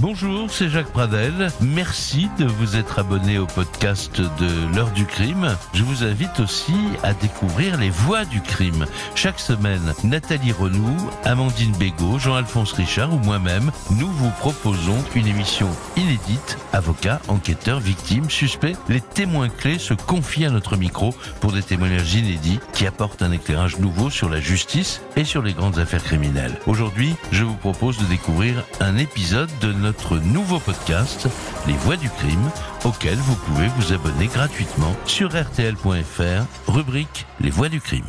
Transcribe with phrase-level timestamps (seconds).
[0.00, 1.50] Bonjour, c'est Jacques Pradel.
[1.60, 5.56] Merci de vous être abonné au podcast de l'heure du crime.
[5.74, 8.86] Je vous invite aussi à découvrir les voix du crime.
[9.16, 15.68] Chaque semaine, Nathalie Renou, Amandine Bégaud, Jean-Alphonse Richard ou moi-même, nous vous proposons une émission
[15.96, 16.58] inédite.
[16.72, 22.14] Avocats, enquêteurs, victimes, suspects, les témoins clés se confient à notre micro pour des témoignages
[22.14, 26.60] inédits qui apportent un éclairage nouveau sur la justice et sur les grandes affaires criminelles.
[26.68, 31.28] Aujourd'hui, je vous propose de découvrir un épisode de notre nouveau podcast,
[31.66, 32.50] Les Voix du Crime,
[32.84, 38.04] auquel vous pouvez vous abonner gratuitement sur rtl.fr, rubrique Les Voix du Crime.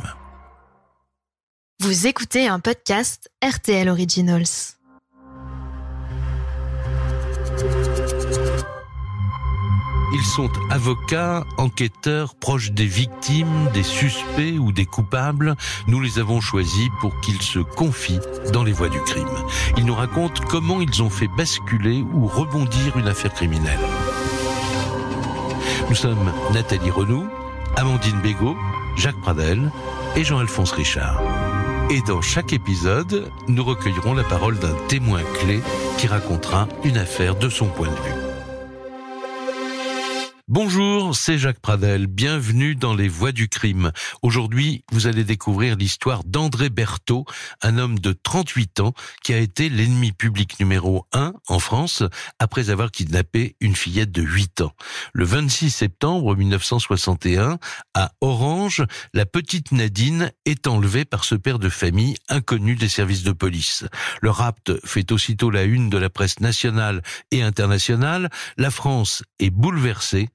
[1.79, 4.78] Vous écoutez un podcast RTL Originals.
[10.11, 15.55] Ils sont avocats, enquêteurs, proches des victimes, des suspects ou des coupables.
[15.87, 18.19] Nous les avons choisis pour qu'ils se confient
[18.51, 19.27] dans les voies du crime.
[19.77, 23.79] Ils nous racontent comment ils ont fait basculer ou rebondir une affaire criminelle.
[25.89, 27.27] Nous sommes Nathalie Renou,
[27.75, 28.57] Amandine Bégaud,
[28.95, 29.71] Jacques Pradel
[30.15, 31.21] et Jean-Alphonse Richard.
[31.91, 35.61] Et dans chaque épisode, nous recueillerons la parole d'un témoin clé
[35.97, 38.28] qui racontera une affaire de son point de vue.
[40.51, 42.07] Bonjour, c'est Jacques Pradel.
[42.07, 43.91] Bienvenue dans les voies du crime.
[44.23, 47.25] Aujourd'hui, vous allez découvrir l'histoire d'André Berthaud,
[47.61, 52.01] un homme de 38 ans qui a été l'ennemi public numéro 1 en France
[52.39, 54.73] après avoir kidnappé une fillette de 8 ans.
[55.13, 57.59] Le 26 septembre 1961,
[57.93, 63.21] à Orange, la petite Nadine est enlevée par ce père de famille inconnu des services
[63.21, 63.85] de police.
[64.23, 68.31] Le rapt fait aussitôt la une de la presse nationale et internationale.
[68.57, 70.27] La France est bouleversée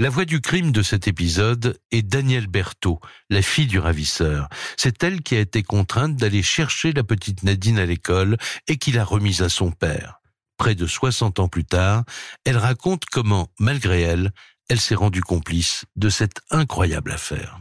[0.00, 4.48] la voix du crime de cet épisode est Danielle Berthaud, la fille du ravisseur.
[4.76, 8.36] C'est elle qui a été contrainte d'aller chercher la petite Nadine à l'école
[8.68, 10.20] et qui l'a remise à son père.
[10.56, 12.04] Près de 60 ans plus tard,
[12.44, 14.30] elle raconte comment, malgré elle,
[14.68, 17.58] elle s'est rendue complice de cette incroyable affaire.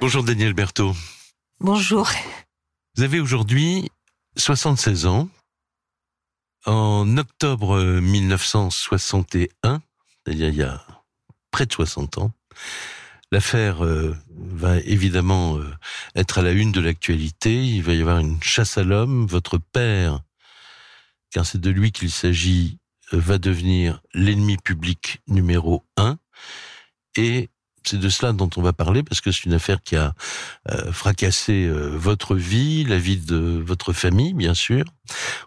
[0.00, 0.94] Bonjour Danielle Berthaud.
[1.58, 2.08] Bonjour.
[2.96, 3.90] Vous avez aujourd'hui
[4.40, 5.28] 76 ans.
[6.66, 10.84] En octobre 1961, c'est-à-dire il y a
[11.50, 12.32] près de 60 ans,
[13.32, 15.64] l'affaire euh, va évidemment euh,
[16.16, 17.64] être à la une de l'actualité.
[17.64, 19.26] Il va y avoir une chasse à l'homme.
[19.26, 20.20] Votre père,
[21.30, 22.78] car c'est de lui qu'il s'agit,
[23.12, 26.18] euh, va devenir l'ennemi public numéro un.
[27.16, 27.50] Et
[27.84, 30.14] c'est de cela dont on va parler parce que c'est une affaire qui a
[30.70, 34.84] euh, fracassé euh, votre vie, la vie de votre famille, bien sûr.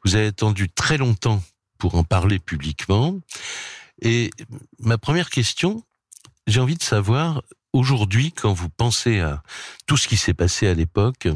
[0.04, 1.44] Vous avez attendu très longtemps
[1.78, 3.20] pour en parler publiquement.
[4.02, 4.32] Et
[4.80, 5.84] ma première question,
[6.48, 7.42] j'ai envie de savoir,
[7.74, 9.44] aujourd'hui, quand vous pensez à
[9.86, 11.28] tout ce qui s'est passé à l'époque,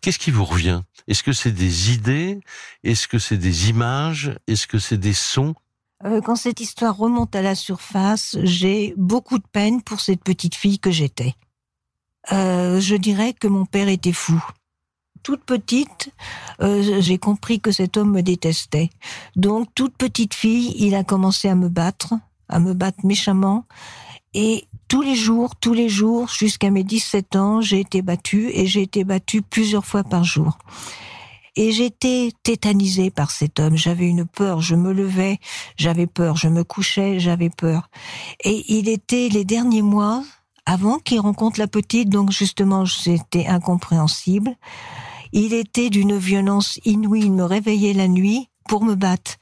[0.00, 0.82] qu'est-ce qui vous revient?
[1.06, 2.40] Est-ce que c'est des idées?
[2.84, 4.32] Est-ce que c'est des images?
[4.46, 5.54] Est-ce que c'est des sons?
[6.04, 10.54] Euh, quand cette histoire remonte à la surface, j'ai beaucoup de peine pour cette petite
[10.54, 11.34] fille que j'étais.
[12.32, 14.42] Euh, je dirais que mon père était fou.
[15.22, 16.10] Toute petite,
[16.60, 18.90] euh, j'ai compris que cet homme me détestait.
[19.34, 22.14] Donc, toute petite fille, il a commencé à me battre,
[22.48, 23.66] à me battre méchamment.
[24.34, 28.66] Et tous les jours, tous les jours, jusqu'à mes 17 ans, j'ai été battue et
[28.66, 30.58] j'ai été battue plusieurs fois par jour.
[31.60, 33.76] Et j'étais tétanisée par cet homme.
[33.76, 34.60] J'avais une peur.
[34.60, 35.38] Je me levais,
[35.76, 36.36] j'avais peur.
[36.36, 37.90] Je me couchais, j'avais peur.
[38.44, 40.22] Et il était les derniers mois,
[40.66, 44.54] avant qu'il rencontre la petite, donc justement, c'était incompréhensible.
[45.32, 47.22] Il était d'une violence inouïe.
[47.22, 49.32] Il me réveillait la nuit pour me battre.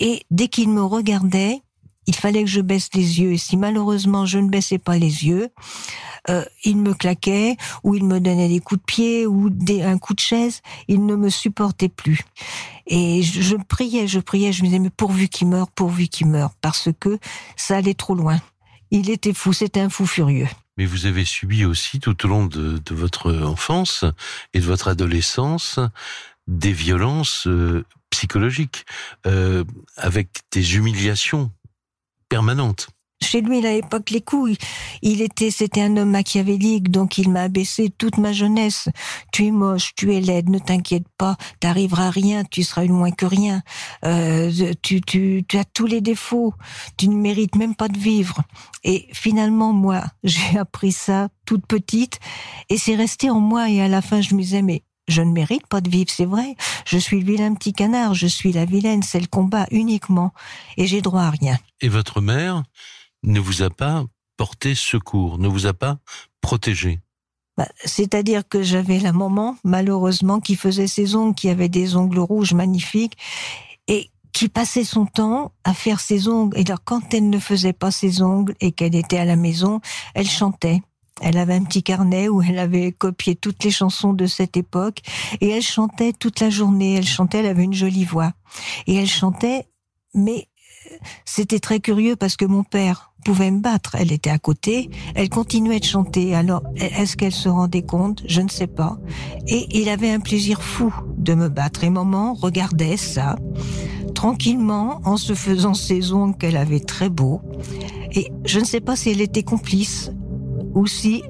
[0.00, 1.62] Et dès qu'il me regardait,
[2.08, 3.32] il fallait que je baisse les yeux.
[3.32, 5.50] Et si malheureusement je ne baissais pas les yeux,
[6.30, 9.98] euh, il me claquait ou il me donnait des coups de pied ou des, un
[9.98, 10.62] coup de chaise.
[10.88, 12.22] Il ne me supportait plus.
[12.86, 16.52] Et je, priais, je priais, je me disais mais pourvu qu'il meure, pourvu qu'il meure,
[16.62, 17.18] parce que
[17.56, 18.40] ça allait trop loin.
[18.90, 20.48] Il était fou, c'était un fou furieux.
[20.78, 24.06] Mais vous avez subi aussi tout au long de, de votre enfance
[24.54, 25.78] et de votre adolescence
[26.46, 28.86] des violences euh, psychologiques,
[29.26, 29.64] euh,
[29.96, 31.52] avec des humiliations
[32.28, 32.88] permanente.
[33.20, 34.56] Chez lui, il n'avait pas que les coups.
[35.02, 38.88] Il était, c'était un homme machiavélique, donc il m'a abaissé toute ma jeunesse.
[39.32, 42.92] Tu es moche, tu es laide, ne t'inquiète pas, t'arriveras à rien, tu seras une
[42.92, 43.62] moins que rien.
[44.04, 46.54] Euh, tu, tu, tu as tous les défauts,
[46.96, 48.40] tu ne mérites même pas de vivre.
[48.84, 52.20] Et finalement, moi, j'ai appris ça toute petite,
[52.68, 53.68] et c'est resté en moi.
[53.68, 56.24] Et à la fin, je me disais, mais je ne mérite pas de vivre, c'est
[56.24, 56.54] vrai.
[56.86, 60.32] Je suis le vilain petit canard, je suis la vilaine, c'est le combat uniquement,
[60.76, 61.58] et j'ai droit à rien.
[61.80, 62.62] Et votre mère
[63.22, 64.04] ne vous a pas
[64.36, 65.98] porté secours, ne vous a pas
[66.40, 67.00] protégé?
[67.56, 72.20] Bah, c'est-à-dire que j'avais la maman, malheureusement, qui faisait ses ongles, qui avait des ongles
[72.20, 73.16] rouges magnifiques,
[73.88, 76.56] et qui passait son temps à faire ses ongles.
[76.56, 79.80] Et alors, quand elle ne faisait pas ses ongles et qu'elle était à la maison,
[80.14, 80.80] elle chantait.
[81.20, 85.00] Elle avait un petit carnet où elle avait copié toutes les chansons de cette époque
[85.40, 86.96] et elle chantait toute la journée.
[86.96, 88.32] Elle chantait, elle avait une jolie voix.
[88.86, 89.66] Et elle chantait,
[90.14, 90.48] mais
[91.24, 93.96] c'était très curieux parce que mon père pouvait me battre.
[93.96, 96.34] Elle était à côté, elle continuait de chanter.
[96.34, 98.22] Alors, est-ce qu'elle se rendait compte?
[98.26, 98.98] Je ne sais pas.
[99.46, 101.84] Et il avait un plaisir fou de me battre.
[101.84, 103.36] Et maman regardait ça
[104.14, 107.40] tranquillement en se faisant ses ongles qu'elle avait très beaux.
[108.12, 110.10] Et je ne sais pas si elle était complice
[110.78, 111.24] ou si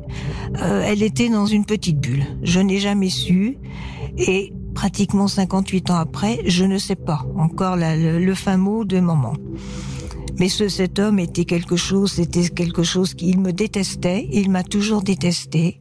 [0.62, 2.26] euh, elle était dans une petite bulle.
[2.42, 3.56] Je n'ai jamais su.
[4.18, 9.34] Et pratiquement 58 ans après, je ne sais pas encore le, fin mot de maman.
[10.38, 14.62] Mais ce, cet homme était quelque chose, c'était quelque chose qu'il me détestait, il m'a
[14.62, 15.80] toujours détesté.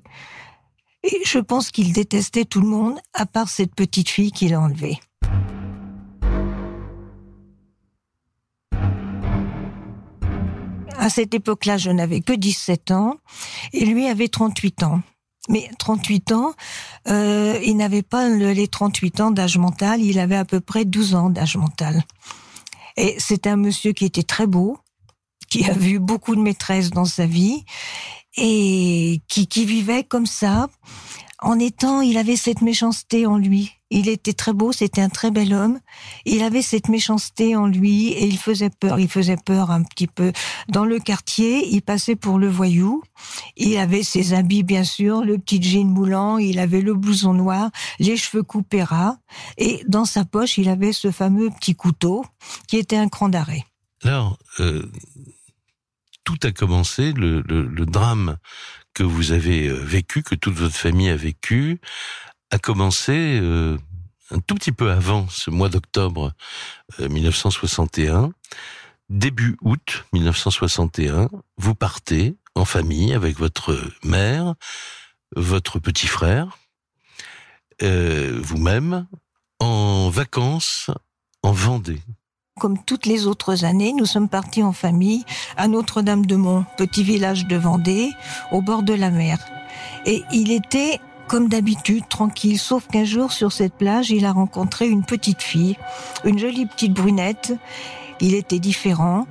[1.04, 4.62] Et je pense qu'il détestait tout le monde, à part cette petite fille qu'il a
[4.62, 5.00] enlevée.
[11.08, 13.16] À cette époque-là, je n'avais que 17 ans
[13.72, 15.00] et lui avait 38 ans.
[15.48, 16.54] Mais 38 ans,
[17.08, 21.16] euh, il n'avait pas les 38 ans d'âge mental, il avait à peu près 12
[21.16, 22.04] ans d'âge mental.
[22.98, 24.80] Et c'était un monsieur qui était très beau,
[25.48, 27.64] qui a vu beaucoup de maîtresses dans sa vie
[28.36, 30.68] et qui vivait comme ça,
[31.40, 33.77] en étant, il avait cette méchanceté en lui.
[33.90, 35.80] Il était très beau, c'était un très bel homme.
[36.26, 39.00] Il avait cette méchanceté en lui et il faisait peur.
[39.00, 40.34] Il faisait peur un petit peu
[40.68, 41.68] dans le quartier.
[41.70, 43.02] Il passait pour le voyou.
[43.56, 46.38] Il avait ses habits, bien sûr, le petit jean moulant.
[46.38, 47.70] Il avait le blouson noir,
[48.00, 49.18] les cheveux coupés ras.
[49.58, 52.26] Et dans sa poche, il avait ce fameux petit couteau
[52.68, 53.66] qui était un cran d'arrêt.
[54.04, 54.92] Alors, euh,
[56.28, 57.42] tout a commencé, le,
[57.86, 58.38] drame
[58.94, 61.80] que vous avez euh, vécu, que toute votre famille a vécu,
[62.52, 63.78] a commencé euh,
[64.32, 66.34] un tout petit peu avant ce mois d'octobre
[67.00, 68.24] 1961.
[68.24, 68.28] Euh,
[69.10, 74.56] Début août 1961, vous partez en famille avec votre mère,
[75.34, 76.58] votre petit frère,
[77.80, 79.08] vous-même,
[79.60, 80.90] en vacances
[81.44, 82.02] en Vendée.
[82.60, 85.24] Comme toutes les autres années, nous sommes partis en famille
[85.58, 88.12] à Notre-Dame-de-Mont, petit village de Vendée,
[88.52, 89.38] au bord de la mer.
[90.06, 94.88] Et il était, comme d'habitude, tranquille, sauf qu'un jour, sur cette plage, il a rencontré
[94.88, 95.78] une petite fille,
[96.24, 97.54] une jolie petite brunette.
[98.20, 99.28] Il était différent.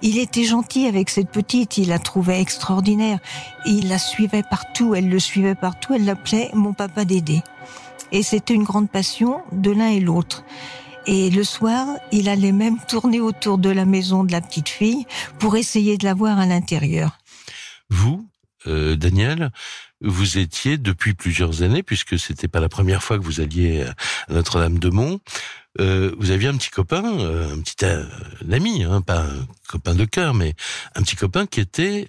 [0.00, 3.18] Il était gentil avec cette petite, il la trouvait extraordinaire.
[3.66, 7.42] Il la suivait partout, elle le suivait partout, elle l'appelait mon papa Dédé.
[8.12, 10.44] Et c'était une grande passion de l'un et l'autre.
[11.06, 15.06] Et le soir, il allait même tourner autour de la maison de la petite fille
[15.38, 17.18] pour essayer de la voir à l'intérieur.
[17.90, 18.26] Vous,
[18.66, 19.50] euh, Daniel,
[20.00, 23.94] vous étiez depuis plusieurs années, puisque c'était pas la première fois que vous alliez à
[24.32, 25.20] Notre-Dame-de-Mont,
[25.80, 28.04] euh, vous aviez un petit copain, euh, un petit euh,
[28.52, 30.54] ami, hein, pas un copain de cœur, mais
[30.94, 32.08] un petit copain qui était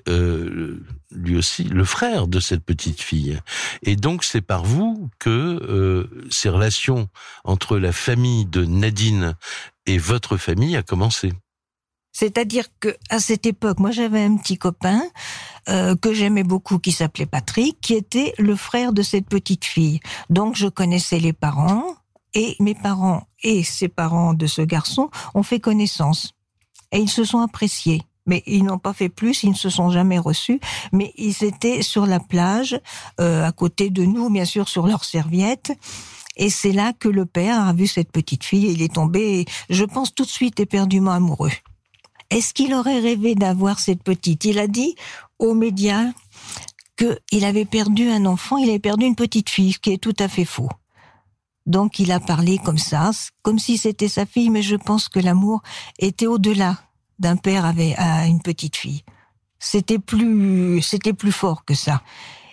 [1.11, 3.39] lui aussi le frère de cette petite fille.
[3.83, 7.07] Et donc c'est par vous que ces relations
[7.43, 9.35] entre la famille de Nadine
[9.85, 11.31] et votre famille a commencé.
[12.11, 15.01] C'est-à-dire que à cette époque, moi j'avais un petit copain
[15.67, 19.99] que j'aimais beaucoup qui s'appelait Patrick, qui était le frère de cette petite fille.
[20.29, 21.95] Donc je connaissais les parents,
[22.35, 26.33] et mes parents et ses parents de ce garçon ont fait connaissance.
[26.91, 28.03] Et ils se sont appréciés.
[28.27, 30.59] Mais ils n'ont pas fait plus, ils ne se sont jamais reçus,
[30.91, 32.79] mais ils étaient sur la plage,
[33.21, 35.71] euh, à côté de nous, bien sûr, sur leurs serviettes.
[36.35, 39.45] Et c'est là que le père a vu cette petite fille et il est tombé,
[39.69, 41.51] je pense, tout de suite éperdument amoureux.
[42.29, 44.45] Est-ce qu'il aurait rêvé d'avoir cette petite?
[44.45, 44.95] Il a dit
[45.39, 46.11] aux médias
[46.97, 50.15] qu'il avait perdu un enfant, il avait perdu une petite fille, ce qui est tout
[50.19, 50.69] à fait faux.
[51.65, 55.19] Donc il a parlé comme ça, comme si c'était sa fille, mais je pense que
[55.19, 55.61] l'amour
[55.99, 56.77] était au-delà
[57.19, 59.03] d'un père avec à une petite fille.
[59.59, 62.01] C'était plus, c'était plus fort que ça.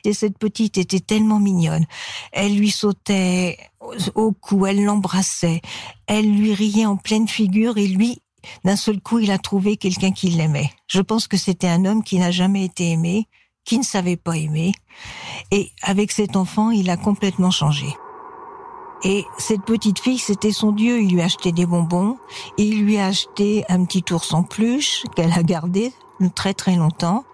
[0.05, 1.87] Et cette petite était tellement mignonne.
[2.33, 3.59] Elle lui sautait
[4.14, 5.61] au cou, elle l'embrassait,
[6.07, 8.19] elle lui riait en pleine figure et lui,
[8.64, 10.70] d'un seul coup, il a trouvé quelqu'un qui l'aimait.
[10.88, 13.28] Je pense que c'était un homme qui n'a jamais été aimé,
[13.64, 14.72] qui ne savait pas aimer.
[15.50, 17.94] Et avec cet enfant, il a complètement changé.
[19.04, 21.00] Et cette petite fille, c'était son dieu.
[21.00, 22.18] Il lui a acheté des bonbons.
[22.56, 25.92] Et il lui a acheté un petit ours en peluche qu'elle a gardé
[26.30, 27.25] très très longtemps.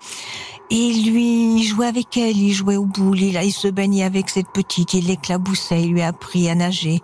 [0.71, 4.29] Et il lui jouait avec elle, il jouait au boule, il, il se baignait avec
[4.29, 7.01] cette petite, il l'éclaboussait, il lui a appris à nager.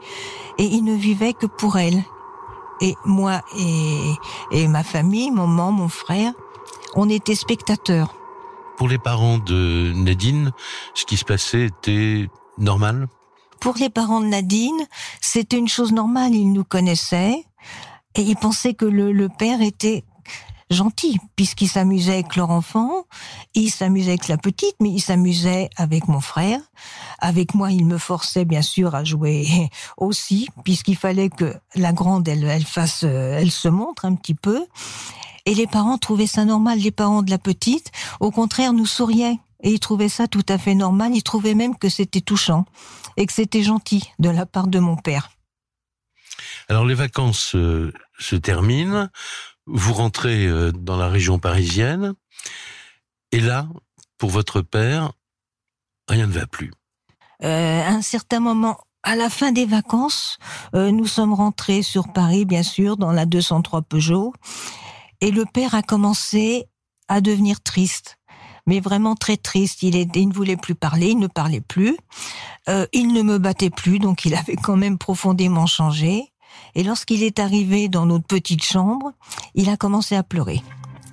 [0.59, 2.03] Et il ne vivait que pour elle.
[2.85, 4.13] Et moi et,
[4.51, 6.35] et ma famille, maman, mon frère,
[6.95, 8.15] on était spectateurs
[8.77, 10.53] Pour les parents de Nadine,
[10.93, 13.09] ce qui se passait était normal?
[13.59, 14.87] Pour les parents de Nadine,
[15.23, 16.35] c'était une chose normale.
[16.35, 17.47] Ils nous connaissaient
[18.17, 20.05] et ils pensaient que le, le père était
[20.69, 23.05] gentil, puisqu'il s'amusait avec leur enfant,
[23.55, 26.61] il s'amusait avec la petite, mais il s'amusait avec mon frère.
[27.19, 32.27] Avec moi, il me forçait bien sûr à jouer aussi, puisqu'il fallait que la grande,
[32.29, 34.65] elle, elle fasse, elle se montre un petit peu.
[35.47, 36.79] Et les parents trouvaient ça normal.
[36.79, 37.91] Les parents de la petite,
[38.21, 39.39] au contraire, nous souriaient.
[39.63, 41.13] Et ils trouvaient ça tout à fait normal.
[41.15, 42.67] Ils trouvaient même que c'était touchant
[43.17, 45.31] et que c'était gentil de la part de mon père.
[46.69, 49.09] Alors les vacances euh, se terminent,
[49.67, 52.15] vous rentrez euh, dans la région parisienne,
[53.33, 53.69] et là,
[54.19, 55.13] pour votre père,
[56.09, 56.73] rien ne va plus.
[57.43, 60.39] Euh, à un certain moment, à la fin des vacances,
[60.75, 64.33] euh, nous sommes rentrés sur Paris, bien sûr, dans la 203 Peugeot,
[65.21, 66.67] et le père a commencé
[67.09, 68.19] à devenir triste
[68.67, 69.83] mais vraiment très triste.
[69.83, 71.97] Il, il ne voulait plus parler, il ne parlait plus.
[72.69, 76.33] Euh, il ne me battait plus, donc il avait quand même profondément changé.
[76.75, 79.13] Et lorsqu'il est arrivé dans notre petite chambre,
[79.55, 80.63] il a commencé à pleurer.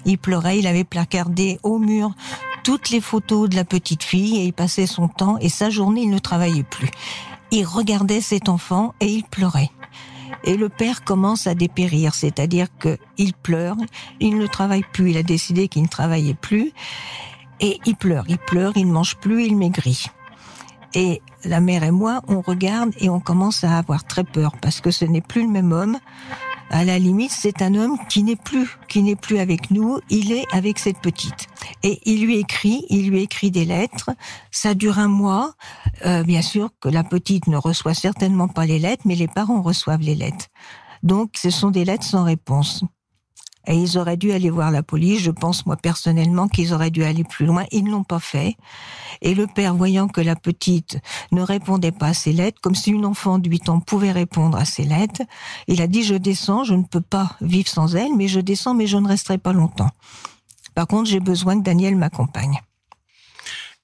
[0.06, 2.16] Il pleurait, il avait placardé au mur
[2.63, 6.01] toutes les photos de la petite fille et il passait son temps et sa journée,
[6.01, 6.89] il ne travaillait plus.
[7.51, 9.72] Il regardait cet enfant et il pleurait.
[10.44, 13.75] Et le père commence à dépérir, c'est-à-dire qu'il pleure,
[14.20, 16.72] il ne travaille plus, il a décidé qu'il ne travaillait plus,
[17.60, 20.08] et il pleure, il pleure, il ne mange plus, il maigrit.
[20.94, 24.82] Et la mère et moi, on regarde et on commence à avoir très peur parce
[24.82, 25.98] que ce n'est plus le même homme.
[26.74, 30.00] À la limite, c'est un homme qui n'est plus, qui n'est plus avec nous.
[30.10, 31.48] Il est avec cette petite.
[31.84, 34.12] Et il lui écrit, il lui écrit des lettres.
[34.51, 35.54] Ça dure un mois.
[36.06, 39.62] Euh, bien sûr que la petite ne reçoit certainement pas les lettres, mais les parents
[39.62, 40.48] reçoivent les lettres.
[41.04, 42.86] Donc, ce sont des lettres sans réponse.
[43.68, 45.22] Et ils auraient dû aller voir la police.
[45.22, 47.65] Je pense, moi, personnellement, qu'ils auraient dû aller plus loin.
[47.72, 48.56] Ils ne l'ont pas fait.
[49.22, 50.98] Et le père, voyant que la petite
[51.32, 54.58] ne répondait pas à ses lettres, comme si une enfant de 8 ans pouvait répondre
[54.58, 55.22] à ses lettres,
[55.68, 58.74] il a dit, je descends, je ne peux pas vivre sans elle, mais je descends,
[58.74, 59.89] mais je ne resterai pas longtemps.
[60.74, 62.60] Par contre, j'ai besoin que Daniel m'accompagne.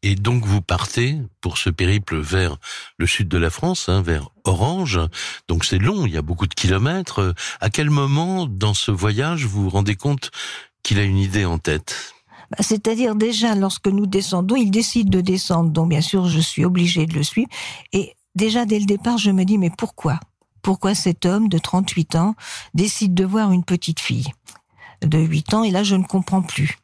[0.04, 2.58] Et donc vous partez pour ce périple vers
[2.98, 5.00] le sud de la France, hein, vers Orange.
[5.48, 7.34] Donc c'est long, il y a beaucoup de kilomètres.
[7.60, 10.32] À quel moment dans ce voyage vous vous rendez compte
[10.84, 12.14] qu'il a une idée en tête?
[12.52, 16.64] Bah, c'est-à-dire déjà lorsque nous descendons, il décide de descendre, donc bien sûr je suis
[16.64, 17.50] obligée de le suivre.
[17.92, 20.20] Et déjà dès le départ, je me dis mais pourquoi?
[20.62, 22.36] Pourquoi cet homme de 38 ans
[22.74, 24.28] décide de voir une petite fille
[25.02, 26.78] de 8 ans et là je ne comprends plus?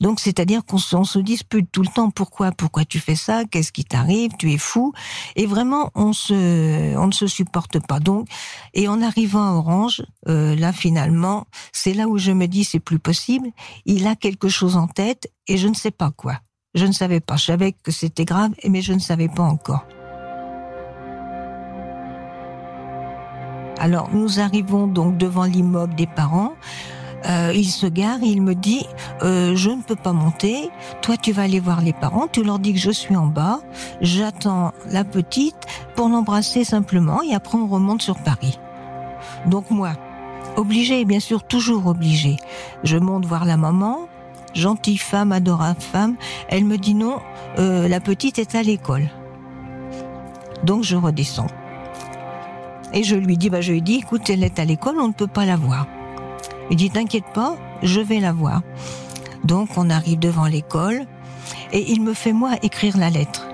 [0.00, 2.10] Donc, c'est-à-dire qu'on se, dispute tout le temps.
[2.10, 4.92] Pourquoi Pourquoi tu fais ça Qu'est-ce qui t'arrive Tu es fou.
[5.36, 8.00] Et vraiment, on se, on ne se supporte pas.
[8.00, 8.26] Donc,
[8.74, 12.80] et en arrivant à Orange, euh, là finalement, c'est là où je me dis c'est
[12.80, 13.50] plus possible.
[13.84, 16.40] Il a quelque chose en tête et je ne sais pas quoi.
[16.74, 17.36] Je ne savais pas.
[17.36, 19.84] Je savais que c'était grave, mais je ne savais pas encore.
[23.78, 26.52] Alors, nous arrivons donc devant l'immeuble des parents.
[27.26, 28.86] Euh, il se gare et il me dit
[29.22, 30.70] euh, je ne peux pas monter.
[31.02, 32.28] Toi, tu vas aller voir les parents.
[32.28, 33.60] Tu leur dis que je suis en bas.
[34.00, 38.58] J'attends la petite pour l'embrasser simplement et après on remonte sur Paris.
[39.46, 39.92] Donc moi,
[40.56, 42.36] obligée, bien sûr, toujours obligée.
[42.84, 44.08] Je monte voir la maman.
[44.54, 46.16] Gentille femme, adorable femme.
[46.48, 47.18] Elle me dit non,
[47.58, 49.08] euh, la petite est à l'école.
[50.64, 51.46] Donc je redescends.
[52.92, 55.12] Et je lui dis, bah, je lui dis, écoute, elle est à l'école, on ne
[55.12, 55.86] peut pas la voir.
[56.70, 58.62] Il dit T'inquiète pas, je vais la voir.
[59.44, 61.06] Donc on arrive devant l'école
[61.72, 63.46] et il me fait moi écrire la lettre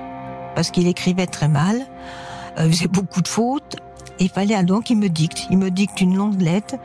[0.57, 1.87] parce qu'il écrivait très mal,
[2.59, 3.77] euh, il faisait beaucoup de fautes.
[4.19, 5.47] Il fallait donc qu'il me dicte.
[5.51, 6.77] Il me dicte une longue lettre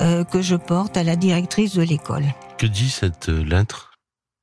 [0.00, 2.24] euh, que je porte à la directrice de l'école.
[2.56, 3.87] Que dit cette euh, lettre?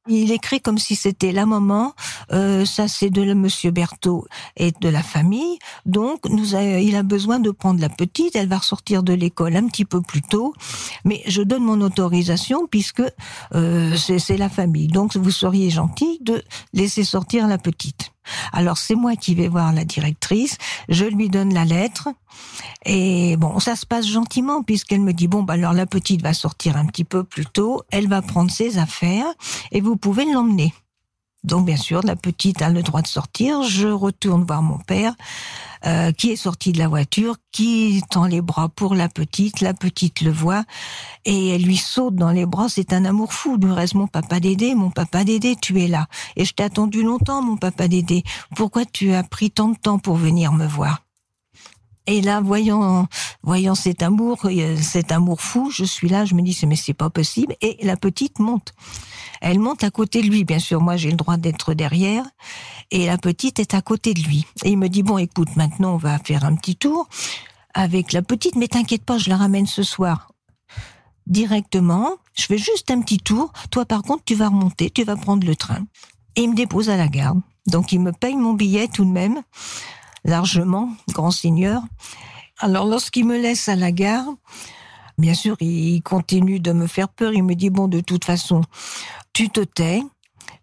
[0.08, 1.94] Il écrit comme si c'était la maman,
[2.32, 7.40] euh, ça c'est de Monsieur Berthaud et de la famille, donc nous il a besoin
[7.40, 10.54] de prendre la petite, elle va ressortir de l'école un petit peu plus tôt,
[11.04, 13.04] mais je donne mon autorisation puisque
[13.54, 16.44] euh, c'est la famille, donc vous seriez gentil de
[16.74, 18.15] laisser sortir la petite.
[18.54, 20.58] Alors c'est moi qui vais voir la directrice,
[20.90, 22.10] je lui donne la lettre
[22.86, 26.34] et bon, ça se passe gentiment puisqu'elle me dit bon bah alors la petite va
[26.34, 29.28] sortir un petit peu plus tôt, elle va prendre ses affaires
[29.72, 30.74] et vous pouvez l'emmener.
[31.46, 33.62] Donc bien sûr, la petite a le droit de sortir.
[33.62, 35.14] Je retourne voir mon père,
[35.88, 39.62] euh, qui est sorti de la voiture, qui tend les bras pour la petite.
[39.62, 40.64] La petite le voit
[41.26, 42.70] et elle lui saute dans les bras.
[42.70, 43.58] C'est un amour fou.
[43.58, 46.08] Du reste, mon papa Dédé, mon papa Dédé, tu es là.
[46.36, 48.24] Et je t'ai attendu longtemps, mon papa Dédé.
[48.56, 51.02] Pourquoi tu as pris tant de temps pour venir me voir?
[52.08, 53.08] Et là, voyant,
[53.42, 56.94] voyant cet amour, euh, cet amour fou, je suis là, je me dis, mais c'est
[56.94, 57.56] pas possible.
[57.62, 58.74] Et la petite monte.
[59.42, 60.82] Elle monte à côté de lui, bien sûr.
[60.82, 62.26] Moi, j'ai le droit d'être derrière.
[62.92, 64.46] Et la petite est à côté de lui.
[64.64, 67.08] Et il me dit, bon, écoute, maintenant, on va faire un petit tour
[67.74, 70.30] avec la petite, mais t'inquiète pas, je la ramène ce soir
[71.28, 72.12] directement.
[72.34, 73.52] Je fais juste un petit tour.
[73.72, 75.86] Toi, par contre, tu vas remonter, tu vas prendre le train.
[76.36, 77.36] Et il me dépose à la gare.
[77.68, 79.42] Donc, il me paye mon billet tout de même,
[80.24, 81.82] largement, grand seigneur.
[82.60, 84.28] Alors, lorsqu'il me laisse à la gare,
[85.18, 87.34] bien sûr, il continue de me faire peur.
[87.34, 88.62] Il me dit, bon, de toute façon,
[89.36, 90.02] tu te tais,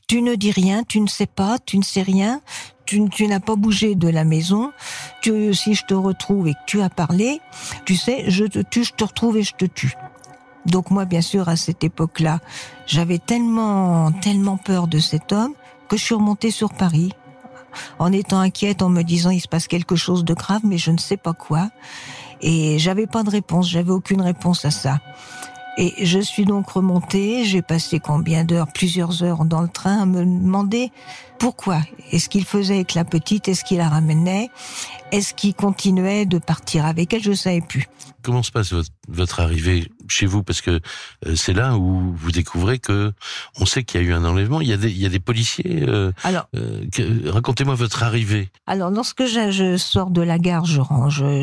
[0.08, 2.40] tu ne dis rien, tu ne sais pas, tu ne sais rien,
[2.86, 4.72] tu, n'as pas bougé de la maison.
[5.20, 7.40] Tu, si je te retrouve et que tu as parlé,
[7.84, 9.94] tu sais, je te tue, je te retrouve et je te tue.
[10.64, 12.40] Donc moi, bien sûr, à cette époque-là,
[12.86, 15.52] j'avais tellement, tellement peur de cet homme
[15.88, 17.12] que je suis remontée sur Paris
[17.98, 20.92] en étant inquiète, en me disant il se passe quelque chose de grave, mais je
[20.92, 21.68] ne sais pas quoi.
[22.40, 25.00] Et j'avais pas de réponse, j'avais aucune réponse à ça.
[25.78, 30.06] Et je suis donc remontée, j'ai passé combien d'heures, plusieurs heures dans le train à
[30.06, 30.92] me demander
[31.42, 31.80] pourquoi.
[32.12, 34.48] Est-ce qu'il faisait avec la petite, est-ce qu'il la ramenait,
[35.10, 37.88] est-ce qu'il continuait de partir avec elle, je savais plus.
[38.22, 38.72] Comment se passe
[39.08, 40.44] votre, arrivée chez vous?
[40.44, 40.80] Parce que
[41.26, 43.12] euh, c'est là où vous découvrez que
[43.58, 44.60] on sait qu'il y a eu un enlèvement.
[44.60, 45.82] Il y a des, il y a des policiers.
[45.88, 46.84] Euh, alors, euh,
[47.26, 48.48] racontez-moi votre arrivée.
[48.68, 50.80] Alors, lorsque je, je, sors de la gare, je,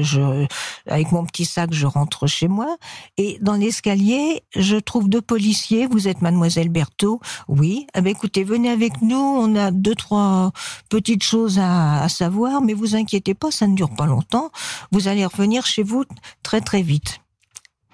[0.01, 0.47] je,
[0.87, 2.77] avec mon petit sac, je rentre chez moi.
[3.17, 5.85] Et dans l'escalier, je trouve deux policiers.
[5.85, 7.19] Vous êtes Mademoiselle Berthaud?
[7.49, 7.87] Oui.
[7.93, 9.17] Eh ben, écoutez, venez avec nous.
[9.17, 10.51] On a deux, trois
[10.89, 14.51] petites choses à, à savoir, mais vous inquiétez pas, ça ne dure pas longtemps.
[14.91, 16.03] Vous allez revenir chez vous
[16.43, 17.21] très très vite.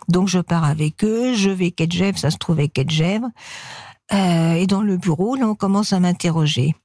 [0.08, 3.24] Donc je pars avec eux, je vais Kedjev, ça se trouvait Kedjev.
[4.14, 6.76] Euh, et dans le bureau, là, on commence à m'interroger.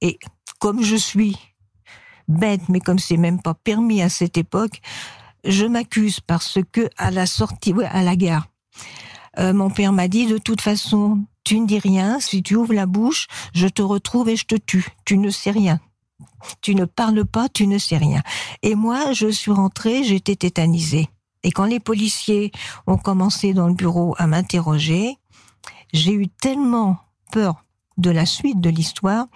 [0.00, 0.18] Et
[0.58, 1.36] comme je suis
[2.28, 4.80] bête, mais comme c'est même pas permis à cette époque,
[5.44, 8.46] je m'accuse parce que à la sortie, ouais, à la gare,
[9.38, 12.20] euh, mon père m'a dit de toute façon, tu ne dis rien.
[12.20, 14.86] Si tu ouvres la bouche, je te retrouve et je te tue.
[15.04, 15.80] Tu ne sais rien.
[16.60, 18.22] Tu ne parles pas, tu ne sais rien.
[18.62, 21.08] Et moi, je suis rentrée, j'étais tétanisée.
[21.42, 22.52] Et quand les policiers
[22.86, 25.16] ont commencé dans le bureau à m'interroger,
[25.92, 26.98] j'ai eu tellement
[27.32, 27.64] peur
[27.98, 29.26] de la suite de l'histoire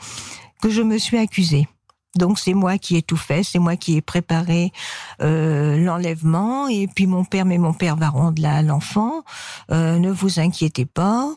[0.63, 1.67] que je me suis accusée.
[2.15, 4.73] Donc c'est moi qui ai tout fait, c'est moi qui ai préparé
[5.21, 9.25] euh, l'enlèvement et puis mon père, mais mon père va rendre là l'enfant.
[9.73, 11.35] Euh, ne vous inquiétez pas.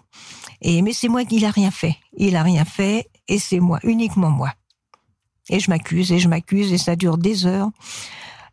[0.61, 1.95] Et mais c'est moi qui l'a rien fait.
[2.15, 4.53] Il a rien fait et c'est moi, uniquement moi.
[5.49, 7.69] Et je m'accuse et je m'accuse et ça dure des heures.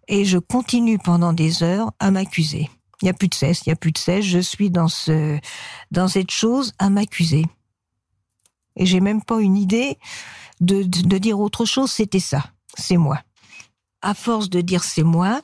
[0.07, 2.69] Et je continue pendant des heures à m'accuser.
[3.03, 4.25] Il n'y a plus de cesse, il n'y a plus de cesse.
[4.25, 5.38] Je suis dans ce,
[5.90, 7.45] dans cette chose à m'accuser.
[8.77, 9.99] Et j'ai même pas une idée
[10.61, 11.90] de, de, dire autre chose.
[11.90, 12.45] C'était ça.
[12.77, 13.21] C'est moi.
[14.07, 15.40] À force de dire c'est moi,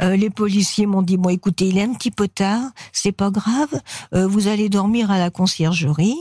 [0.00, 3.32] euh, les policiers m'ont dit bon écoutez il est un petit peu tard, c'est pas
[3.32, 3.82] grave,
[4.14, 6.14] euh, vous allez dormir à la conciergerie.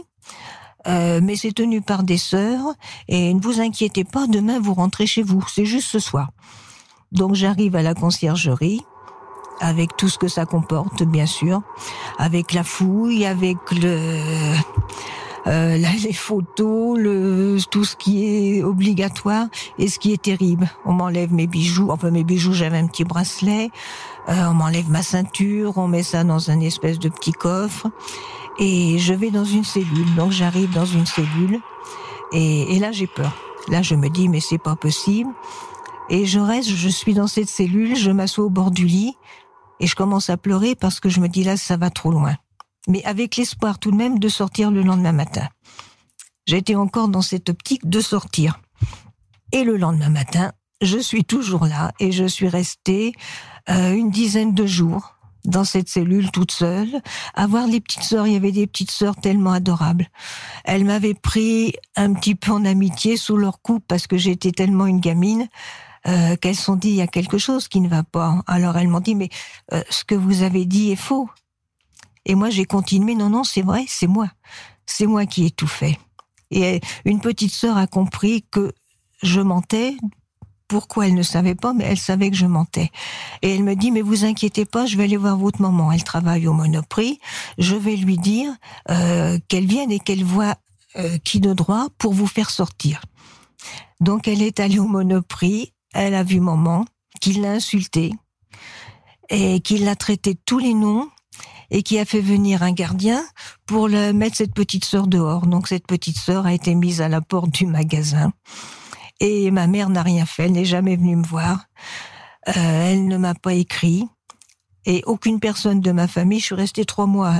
[0.87, 2.73] Euh, mais c'est tenu par des sœurs
[3.07, 6.29] et ne vous inquiétez pas, demain vous rentrez chez vous, c'est juste ce soir.
[7.11, 8.81] Donc j'arrive à la conciergerie
[9.59, 11.61] avec tout ce que ça comporte, bien sûr,
[12.17, 14.55] avec la fouille, avec le
[15.47, 19.47] euh, les photos, le, tout ce qui est obligatoire
[19.79, 20.69] et ce qui est terrible.
[20.85, 23.69] On m'enlève mes bijoux, enfin mes bijoux, j'avais un petit bracelet,
[24.29, 27.87] euh, on m'enlève ma ceinture, on met ça dans un espèce de petit coffre
[28.59, 30.13] et je vais dans une cellule.
[30.15, 31.59] Donc j'arrive dans une cellule
[32.33, 33.33] et, et là j'ai peur.
[33.69, 35.29] Là je me dis mais c'est pas possible.
[36.09, 39.15] Et je reste, je suis dans cette cellule, je m'assois au bord du lit
[39.79, 42.35] et je commence à pleurer parce que je me dis là ça va trop loin.
[42.87, 45.47] Mais avec l'espoir tout de même de sortir le lendemain matin.
[46.45, 48.59] J'étais encore dans cette optique de sortir.
[49.51, 53.13] Et le lendemain matin, je suis toujours là et je suis restée
[53.69, 57.01] euh, une dizaine de jours dans cette cellule toute seule,
[57.33, 58.27] à voir les petites sœurs.
[58.27, 60.07] Il y avait des petites sœurs tellement adorables.
[60.65, 64.85] Elles m'avaient pris un petit peu en amitié sous leur coupe parce que j'étais tellement
[64.85, 65.47] une gamine.
[66.05, 68.41] Euh, qu'elles sont dit il y a quelque chose qui ne va pas.
[68.47, 69.29] Alors elles m'ont dit mais
[69.73, 71.29] euh, ce que vous avez dit est faux.
[72.27, 74.27] Et moi j'ai continué non non c'est vrai c'est moi
[74.85, 75.99] c'est moi qui ai tout fait.
[76.51, 78.71] Et une petite sœur a compris que
[79.21, 79.97] je mentais
[80.67, 82.89] pourquoi elle ne savait pas, mais elle savait que je mentais.
[83.41, 85.91] Et elle me dit, mais vous inquiétez pas, je vais aller voir votre maman.
[85.91, 87.19] Elle travaille au Monoprix.
[87.57, 88.51] Je vais lui dire
[88.89, 90.55] euh, qu'elle vienne et qu'elle voit
[90.97, 93.01] euh, qui de droit pour vous faire sortir.
[93.99, 95.73] Donc elle est allée au Monoprix.
[95.93, 96.85] Elle a vu maman,
[97.21, 98.13] qui l'a insultée
[99.29, 101.09] et qui l'a traité de tous les noms
[101.71, 103.23] et qui a fait venir un gardien
[103.65, 105.47] pour le mettre cette petite sœur dehors.
[105.47, 108.31] Donc cette petite sœur a été mise à la porte du magasin.
[109.19, 111.65] Et ma mère n'a rien fait, elle n'est jamais venue me voir.
[112.49, 114.07] Euh, elle ne m'a pas écrit.
[114.85, 117.33] Et aucune personne de ma famille, je suis restée trois mois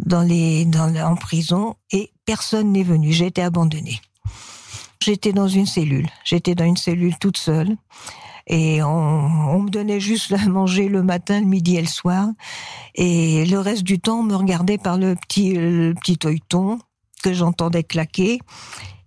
[0.00, 3.12] dans les, dans, en prison et personne n'est venu.
[3.12, 4.00] J'ai été abandonnée.
[5.00, 6.08] J'étais dans une cellule.
[6.24, 7.76] J'étais dans une cellule toute seule.
[8.46, 12.26] Et on, on, me donnait juste à manger le matin, le midi et le soir.
[12.94, 16.78] Et le reste du temps, on me regardait par le petit, le petit œilleton
[17.22, 18.38] que j'entendais claquer.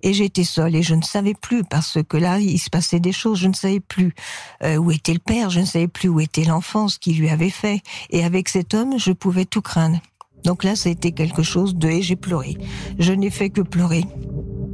[0.05, 3.13] Et j'étais seule et je ne savais plus parce que là, il se passait des
[3.13, 3.39] choses.
[3.39, 4.13] Je ne savais plus
[4.61, 7.29] euh, où était le père, je ne savais plus où était l'enfant, ce qu'il lui
[7.29, 7.81] avait fait.
[8.09, 9.99] Et avec cet homme, je pouvais tout craindre.
[10.43, 11.87] Donc là, ça a été quelque chose de...
[11.87, 12.57] Et j'ai pleuré.
[12.99, 14.03] Je n'ai fait que pleurer.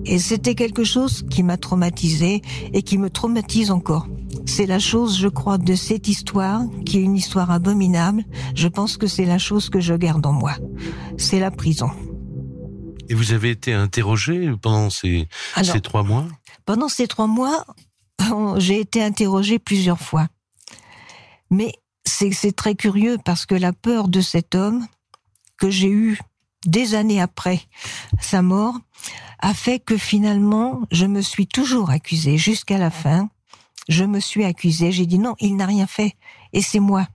[0.10, 2.42] Et c'était quelque chose qui m'a traumatisé
[2.74, 4.08] et qui me traumatise encore.
[4.48, 8.24] C'est la chose, je crois, de cette histoire, qui est une histoire abominable.
[8.56, 10.56] Je pense que c'est la chose que je garde en moi.
[11.20, 11.92] C'est la prison.
[13.08, 16.26] Et vous avez été interrogé pendant ces, Alors, ces trois mois?
[16.66, 17.64] Pendant ces trois mois,
[18.58, 20.28] j'ai été interrogée plusieurs fois.
[21.52, 21.72] Mais
[22.04, 24.88] c'est très curieux parce que la peur de cet homme
[25.60, 26.20] que j'ai eue
[26.66, 27.62] des années après
[28.20, 28.80] sa mort
[29.40, 33.30] a fait que finalement, je me suis toujours accusée jusqu'à la fin.
[33.88, 34.92] Je me suis accusée.
[34.92, 36.16] J'ai dit non, il n'a rien fait.
[36.54, 37.08] Et c'est moi.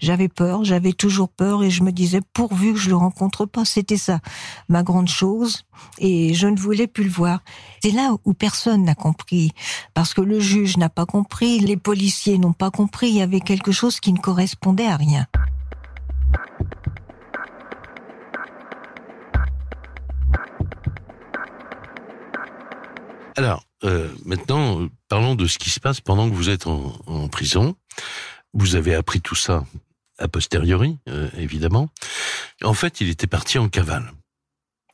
[0.00, 3.66] J'avais peur, j'avais toujours peur et je me disais pourvu que je le rencontre pas,
[3.66, 4.20] c'était ça
[4.66, 5.64] ma grande chose
[5.98, 7.40] et je ne voulais plus le voir.
[7.82, 9.52] C'est là où personne n'a compris
[9.92, 13.40] parce que le juge n'a pas compris, les policiers n'ont pas compris, il y avait
[13.40, 15.26] quelque chose qui ne correspondait à rien.
[23.40, 27.74] Alors, euh, maintenant, parlons de ce qui se passe pendant que vous êtes en, prison.
[28.52, 29.64] Vous avez appris tout ça
[30.18, 31.88] a posteriori, euh, évidemment.
[32.62, 34.12] En fait, il était parti en cavale.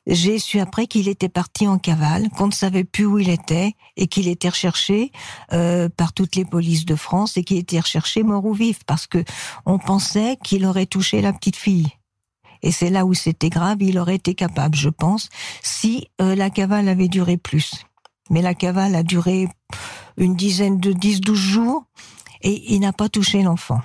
[0.06, 3.72] J'ai su après qu'il était parti en cavale, qu'on ne savait plus où il était
[3.96, 5.10] et qu'il était recherché
[5.52, 9.08] euh, par toutes les polices de France et qu'il était recherché mort ou vif parce
[9.08, 9.24] que
[9.64, 11.88] on pensait qu'il aurait touché la petite fille.
[12.62, 15.30] Et c'est là où c'était grave, il aurait été capable, je pense,
[15.62, 17.84] si la cavale avait duré plus.
[18.30, 19.48] Mais la cavale a duré
[20.16, 21.84] une dizaine de 10-12 jours
[22.42, 23.80] et il n'a pas touché l'enfant.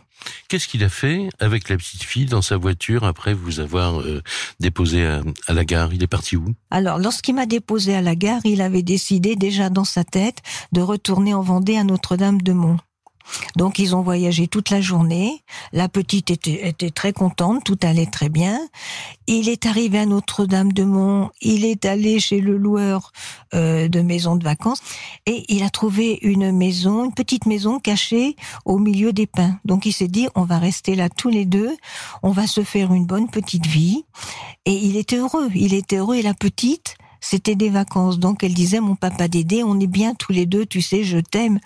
[0.47, 4.21] Qu'est-ce qu'il a fait avec la petite fille dans sa voiture après vous avoir euh,
[4.59, 5.93] déposé à, à, la gare?
[5.93, 6.45] Il est parti où?
[6.69, 10.41] Alors, lorsqu'il m'a déposé à la gare, il avait décidé déjà dans sa tête
[10.73, 12.77] de retourner en Vendée à Notre-Dame-de-Mont.
[13.55, 15.43] Donc ils ont voyagé toute la journée.
[15.73, 18.59] La petite était, était, très contente, tout allait très bien.
[19.27, 23.11] Il est arrivé à Notre-Dame-de-Mont, il est allé chez le loueur
[23.53, 24.81] euh, de maisons de vacances
[25.25, 29.59] et il a trouvé une maison, une petite maison cachée au milieu des pins.
[29.65, 31.75] Donc il s'est dit on va rester là tous les deux,
[32.23, 34.03] on va se faire une bonne petite vie.
[34.65, 38.19] Et il était heureux, il était heureux et la petite c'était des vacances.
[38.19, 41.19] Donc elle disait, mon papa Dédé, on est bien tous les deux, tu sais, je
[41.19, 41.59] t'aime.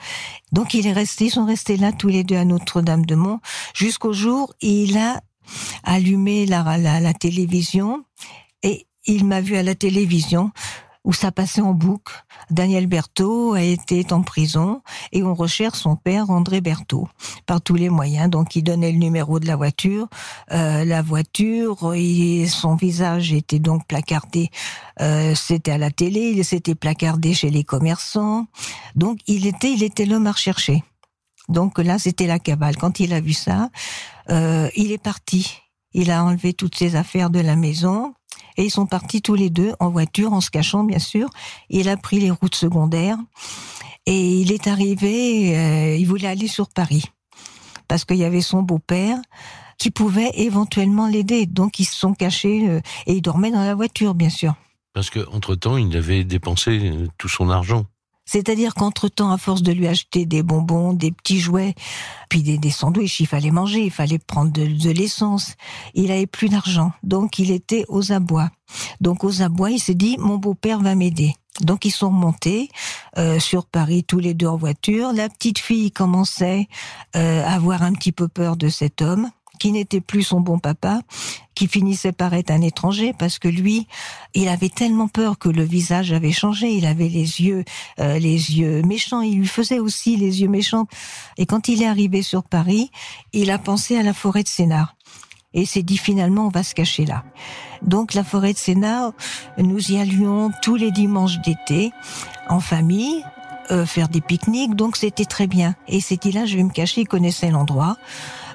[0.51, 3.39] Donc il est resté, ils sont restés là tous les deux à Notre-Dame-de-Mont
[3.73, 5.21] jusqu'au jour où il a
[5.83, 8.03] allumé la, la, la télévision
[8.61, 10.51] et il m'a vu à la télévision
[11.05, 12.25] où ça passait en boucle.
[12.49, 17.07] Daniel Berthaud a été en prison et on recherche son père André Berthaud
[17.45, 18.29] par tous les moyens.
[18.29, 20.07] Donc il donnait le numéro de la voiture,
[20.51, 24.49] euh, la voiture, et son visage était donc placardé.
[24.99, 28.47] Euh, c'était à la télé, il s'était placardé chez les commerçants.
[28.95, 30.83] Donc il était, il était l'homme à rechercher.
[31.47, 32.75] Donc là, c'était la cabale.
[32.75, 33.69] Quand il a vu ça,
[34.31, 35.59] euh, il est parti.
[35.93, 38.13] Il a enlevé toutes ses affaires de la maison.
[38.57, 41.29] Et ils sont partis tous les deux en voiture, en se cachant bien sûr.
[41.69, 43.17] Il a pris les routes secondaires
[44.05, 47.05] et il est arrivé, euh, il voulait aller sur Paris
[47.87, 49.19] parce qu'il y avait son beau-père
[49.77, 51.45] qui pouvait éventuellement l'aider.
[51.45, 54.55] Donc ils se sont cachés euh, et il dormait dans la voiture bien sûr.
[54.93, 57.85] Parce que entre temps, il avait dépensé euh, tout son argent.
[58.25, 61.75] C'est-à-dire qu'entre-temps, à force de lui acheter des bonbons, des petits jouets,
[62.29, 65.55] puis des, des sandwichs, il fallait manger, il fallait prendre de, de l'essence.
[65.93, 68.49] Il avait plus d'argent, donc il était aux abois.
[68.99, 71.35] Donc aux abois, il s'est dit, mon beau-père va m'aider.
[71.61, 72.69] Donc ils sont remontés
[73.17, 75.13] euh, sur Paris tous les deux en voiture.
[75.13, 76.67] La petite fille commençait
[77.15, 80.59] euh, à avoir un petit peu peur de cet homme qui n'était plus son bon
[80.59, 81.01] papa,
[81.55, 83.87] qui finissait par être un étranger parce que lui,
[84.33, 87.63] il avait tellement peur que le visage avait changé, il avait les yeux,
[87.99, 90.87] euh, les yeux méchants, il lui faisait aussi les yeux méchants.
[91.37, 92.91] Et quand il est arrivé sur Paris,
[93.33, 94.95] il a pensé à la forêt de Sénart
[95.53, 97.23] et s'est dit finalement on va se cacher là.
[97.81, 99.13] Donc la forêt de Sénart,
[99.57, 101.91] nous y allions tous les dimanches d'été
[102.49, 103.23] en famille.
[103.71, 105.73] Euh, faire des pique-niques, donc c'était très bien.
[105.87, 107.97] Et c'était là, je vais me cacher, il connaissait l'endroit.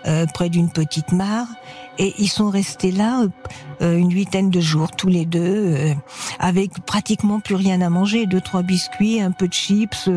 [0.06, 1.46] Euh, près d'une petite mare.
[1.98, 3.26] Et ils sont restés là
[3.82, 5.94] euh, une huitaine de jours, tous les deux, euh,
[6.38, 10.08] avec pratiquement plus rien à manger, deux, trois biscuits, un peu de chips,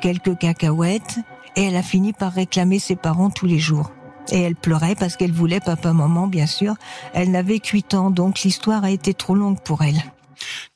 [0.00, 1.18] quelques cacahuètes.
[1.54, 3.92] Et elle a fini par réclamer ses parents tous les jours.
[4.32, 6.74] Et elle pleurait parce qu'elle voulait papa-maman, bien sûr.
[7.12, 10.02] Elle n'avait 8 ans, donc l'histoire a été trop longue pour elle.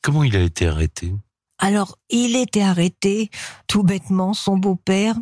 [0.01, 1.13] Comment il a été arrêté?
[1.57, 3.29] Alors, il était arrêté,
[3.67, 5.15] tout bêtement, son beau-père,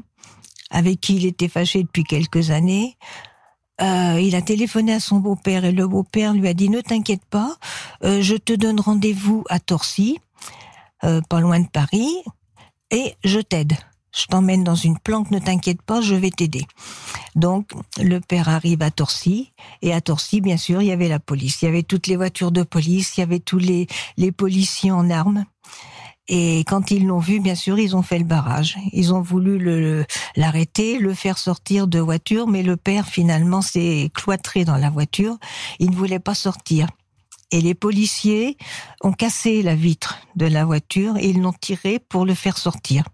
[0.69, 2.97] avec qui il était fâché depuis quelques années,
[3.82, 7.26] euh, il a téléphoné à son beau-père et le beau-père lui a dit ne t'inquiète
[7.30, 7.56] pas,
[8.04, 10.20] euh, je te donne rendez-vous à Torcy,
[11.04, 12.10] euh, pas loin de Paris,
[12.92, 13.74] et je t'aide.
[14.12, 16.65] Je t'emmène dans une planque, ne t'inquiète pas, je vais t'aider.
[17.36, 21.20] Donc, le père arrive à Torcy, et à Torcy, bien sûr, il y avait la
[21.20, 21.62] police.
[21.62, 23.88] Il y avait toutes les voitures de police, il y avait tous les,
[24.18, 25.46] les policiers en armes.
[26.32, 28.78] Et quand ils l'ont vu, bien sûr, ils ont fait le barrage.
[28.94, 34.63] Ils ont voulu l'arrêter, le faire sortir de voiture, mais le père finalement s'est cloîtré
[34.63, 35.38] dans la voiture.
[35.80, 36.88] Il ne voulait pas sortir.
[37.52, 38.58] Et les policiers
[39.02, 43.06] ont cassé la vitre de la voiture et ils l'ont tiré pour le faire sortir.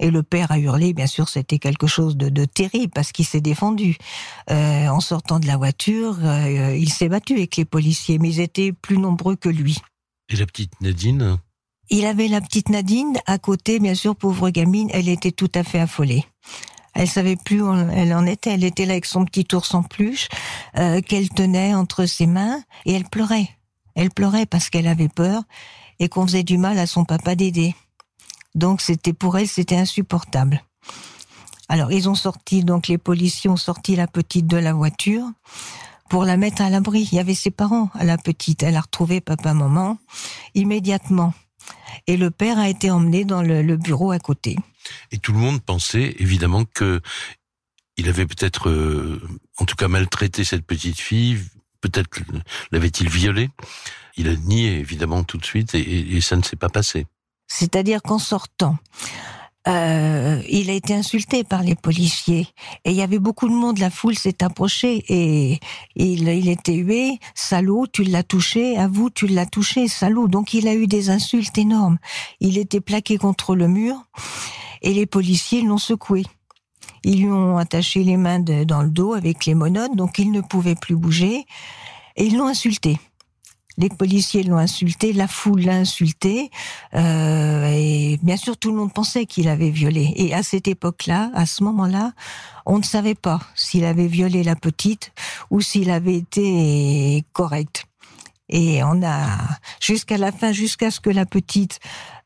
[0.00, 3.26] Et le père a hurlé, bien sûr, c'était quelque chose de, de terrible parce qu'il
[3.26, 3.98] s'est défendu.
[4.50, 8.40] Euh, en sortant de la voiture, euh, il s'est battu avec les policiers, mais ils
[8.40, 9.78] étaient plus nombreux que lui.
[10.30, 11.38] Et la petite Nadine?
[11.90, 15.62] Il avait la petite Nadine à côté, bien sûr, pauvre gamine, elle était tout à
[15.62, 16.24] fait affolée.
[16.94, 18.52] Elle savait plus où elle en était.
[18.52, 20.28] Elle était là avec son petit ours en peluche
[20.78, 23.48] euh, qu'elle tenait entre ses mains et elle pleurait.
[23.96, 25.42] Elle pleurait parce qu'elle avait peur
[25.98, 27.74] et qu'on faisait du mal à son papa d'aider.
[28.54, 30.62] Donc c'était pour elle, c'était insupportable.
[31.68, 35.26] Alors ils ont sorti, donc les policiers ont sorti la petite de la voiture
[36.08, 37.08] pour la mettre à l'abri.
[37.10, 38.62] Il y avait ses parents à la petite.
[38.62, 39.98] Elle a retrouvé papa, maman
[40.54, 41.32] immédiatement.
[42.06, 44.56] Et le père a été emmené dans le, bureau à côté.
[45.10, 47.00] Et tout le monde pensait évidemment que
[47.96, 49.22] il avait peut-être, euh,
[49.58, 51.38] en tout cas, maltraité cette petite fille.
[51.80, 52.10] Peut-être
[52.72, 53.50] l'avait-il violée.
[54.16, 57.06] Il a nié évidemment tout de suite et ça ne s'est pas passé.
[57.46, 58.78] C'est-à-dire qu'en sortant,
[59.66, 62.48] euh, il a été insulté par les policiers
[62.84, 63.78] et il y avait beaucoup de monde.
[63.78, 65.58] La foule s'est approchée et
[65.96, 67.18] il, il était hué.
[67.34, 68.76] Salaud, tu l'as touché.
[68.76, 69.88] À vous, tu l'as touché.
[69.88, 70.28] Salaud.
[70.28, 71.98] Donc il a eu des insultes énormes.
[72.40, 73.96] Il était plaqué contre le mur
[74.82, 76.24] et les policiers l'ont secoué.
[77.04, 80.40] Ils lui ont attaché les mains dans le dos avec les monotes, donc il ne
[80.40, 81.44] pouvait plus bouger
[82.16, 82.98] et ils l'ont insulté.
[83.76, 86.50] Les policiers l'ont insulté, la foule l'a insulté,
[86.94, 90.12] euh, et bien sûr tout le monde pensait qu'il avait violé.
[90.16, 92.12] Et à cette époque-là, à ce moment-là,
[92.66, 95.12] on ne savait pas s'il avait violé la petite
[95.50, 97.86] ou s'il avait été correct.
[98.48, 99.26] Et on a
[99.80, 101.80] jusqu'à la fin, jusqu'à ce que la petite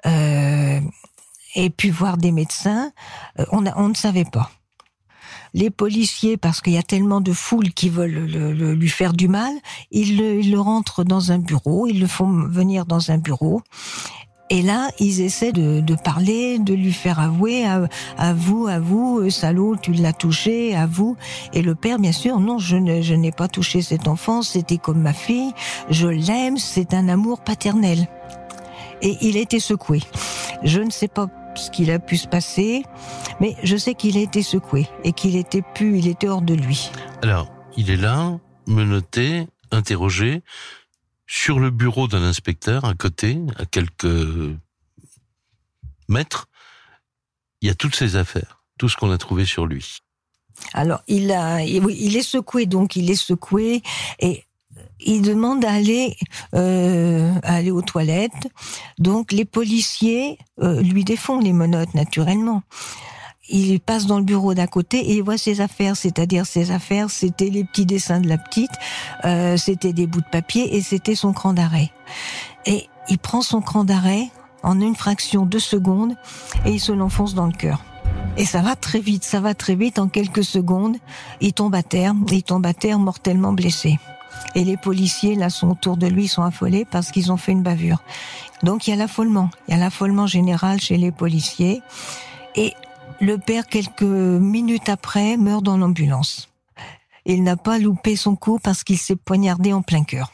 [0.05, 0.81] euh,
[1.55, 2.93] ait pu voir des médecins,
[3.39, 4.51] euh, on, on ne savait pas
[5.55, 8.27] les policiers, parce qu'il y a tellement de foules qui veulent
[8.75, 9.53] lui faire du mal,
[9.91, 13.63] ils le, rentrent dans un bureau, ils le font venir dans un bureau.
[14.51, 19.77] Et là, ils essaient de, parler, de lui faire avouer à, vous, à vous, salaud,
[19.77, 21.17] tu l'as touché, à vous.
[21.53, 25.13] Et le père, bien sûr, non, je n'ai pas touché cet enfant, c'était comme ma
[25.13, 25.53] fille,
[25.91, 28.09] je l'aime, c'est un amour paternel.
[29.03, 30.01] Et il a été secoué.
[30.63, 32.85] Je ne sais pas ce qu'il a pu se passer,
[33.41, 36.55] mais je sais qu'il a été secoué et qu'il était plus, il était hors de
[36.55, 36.91] lui.
[37.23, 40.43] Alors, il est là, menotté, interrogé,
[41.27, 44.07] sur le bureau d'un inspecteur à côté, à quelques
[46.09, 46.49] mètres.
[47.61, 49.99] Il y a toutes ses affaires, tout ce qu'on a trouvé sur lui.
[50.73, 53.83] Alors, il a, il est secoué, donc il est secoué,
[54.19, 54.45] et
[55.01, 56.17] il demande à aller,
[56.55, 58.49] euh, aller aux toilettes.
[58.99, 62.63] Donc les policiers euh, lui défont les menottes naturellement.
[63.51, 67.09] Il passe dans le bureau d'à côté et il voit ses affaires, c'est-à-dire ses affaires,
[67.09, 68.71] c'était les petits dessins de la petite,
[69.25, 71.91] euh, c'était des bouts de papier et c'était son cran d'arrêt.
[72.67, 74.29] Et il prend son cran d'arrêt
[74.63, 76.15] en une fraction de seconde
[76.67, 77.83] et il se l'enfonce dans le cœur.
[78.37, 79.99] Et ça va très vite, ça va très vite.
[79.99, 80.97] En quelques secondes,
[81.41, 83.99] il tombe à terre, il tombe à terre mortellement blessé.
[84.55, 87.63] Et les policiers, là, sont autour de lui, sont affolés parce qu'ils ont fait une
[87.63, 88.03] bavure.
[88.63, 89.51] Donc il y a l'affolement.
[89.67, 91.83] Il y a l'affolement général chez les policiers.
[92.57, 92.75] Et
[93.21, 96.49] le père, quelques minutes après, meurt dans l'ambulance.
[97.25, 100.33] Il n'a pas loupé son coup parce qu'il s'est poignardé en plein cœur.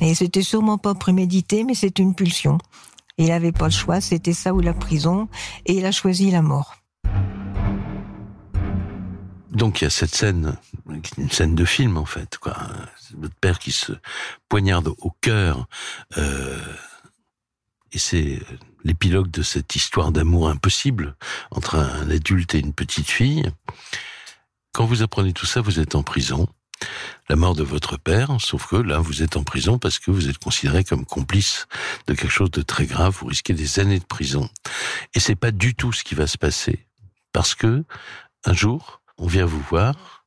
[0.00, 2.58] Et c'était sûrement pas prémédité, mais c'est une pulsion.
[3.18, 5.28] Il n'avait pas le choix, c'était ça ou la prison,
[5.66, 6.76] et il a choisi la mort.
[9.60, 10.56] Donc il y a cette scène,
[11.18, 12.56] une scène de film en fait, quoi.
[13.12, 13.92] Votre père qui se
[14.48, 15.66] poignarde au cœur,
[16.16, 16.58] euh,
[17.92, 18.40] et c'est
[18.84, 21.14] l'épilogue de cette histoire d'amour impossible
[21.50, 23.52] entre un adulte et une petite fille.
[24.72, 26.48] Quand vous apprenez tout ça, vous êtes en prison.
[27.28, 30.30] La mort de votre père, sauf que là, vous êtes en prison parce que vous
[30.30, 31.66] êtes considéré comme complice
[32.06, 33.14] de quelque chose de très grave.
[33.20, 34.48] Vous risquez des années de prison.
[35.12, 36.86] Et c'est pas du tout ce qui va se passer.
[37.34, 37.84] Parce que,
[38.46, 40.24] un jour, on vient vous voir,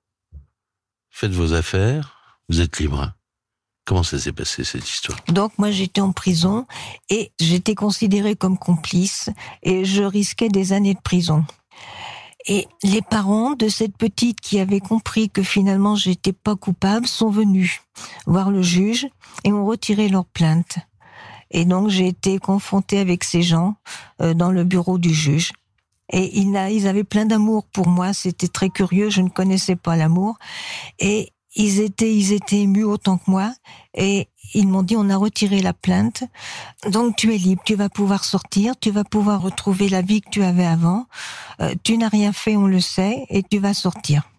[1.10, 3.12] faites vos affaires, vous êtes libre.
[3.86, 5.18] Comment ça s'est passé cette histoire?
[5.28, 6.66] Donc moi j'étais en prison
[7.10, 9.30] et j'étais considérée comme complice
[9.64, 11.44] et je risquais des années de prison.
[12.46, 17.30] Et les parents de cette petite qui avait compris que finalement j'étais pas coupable sont
[17.30, 17.82] venus
[18.26, 19.08] voir le juge
[19.44, 20.78] et ont retiré leur plainte.
[21.52, 23.76] Et donc j'ai été confrontée avec ces gens
[24.22, 25.52] euh, dans le bureau du juge.
[26.14, 28.14] Et ils, avaient plein d'amour pour moi.
[28.14, 29.10] C'était très curieux.
[29.10, 30.38] Je ne connaissais pas l'amour.
[31.00, 33.52] Et ils étaient, ils étaient émus autant que moi.
[33.96, 36.24] Et ils m'ont dit, on a retiré la plainte.
[36.88, 37.64] Donc tu es libre.
[37.66, 38.76] Tu vas pouvoir sortir.
[38.80, 41.08] Tu vas pouvoir retrouver la vie que tu avais avant.
[41.60, 43.26] Euh, tu n'as rien fait, on le sait.
[43.30, 44.30] Et tu vas sortir.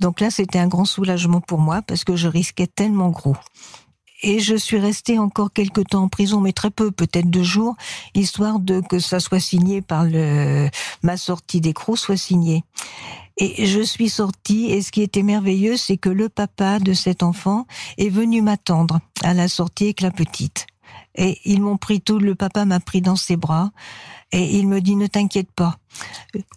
[0.00, 3.36] Donc là, c'était un grand soulagement pour moi parce que je risquais tellement gros.
[4.26, 7.76] Et je suis restée encore quelques temps en prison, mais très peu, peut-être deux jours,
[8.14, 10.70] histoire de que ça soit signé par le,
[11.02, 12.64] ma sortie d'écrou soit signée.
[13.36, 17.22] Et je suis sortie, et ce qui était merveilleux, c'est que le papa de cet
[17.22, 17.66] enfant
[17.98, 20.66] est venu m'attendre à la sortie avec la petite.
[21.16, 23.72] Et ils m'ont pris tout, le papa m'a pris dans ses bras,
[24.32, 25.76] et il me dit, ne t'inquiète pas,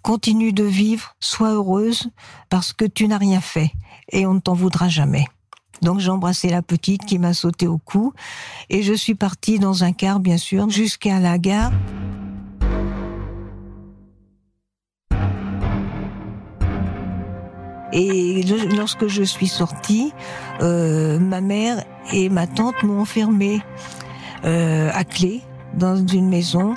[0.03, 2.11] continue de vivre, sois heureuse,
[2.49, 3.73] parce que tu n'as rien fait,
[4.13, 5.25] et on ne t'en voudra jamais.
[5.81, 8.13] Donc j'ai embrassé la petite qui m'a sauté au cou
[8.69, 11.71] et je suis partie dans un car, bien sûr, jusqu'à la gare.
[17.93, 18.43] Et
[18.75, 20.11] lorsque je suis sortie,
[20.61, 23.61] euh, ma mère et ma tante m'ont enfermée
[24.45, 25.41] euh, à clé
[25.73, 26.75] dans une maison